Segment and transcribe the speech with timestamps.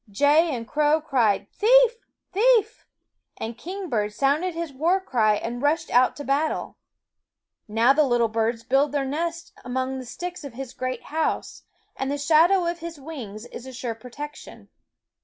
[0.09, 2.07] Jay and crow cried Thief!
[2.33, 2.87] thief!
[3.37, 6.77] and kingbird sounded his war cry and rushed out to THE WOODS 9 battle.
[7.67, 12.09] Now the little birds build their nests among the sticks of his great house, and
[12.09, 14.69] the shadow of his wings is a sure protection.